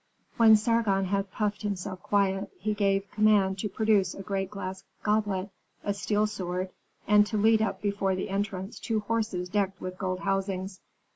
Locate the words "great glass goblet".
4.23-5.51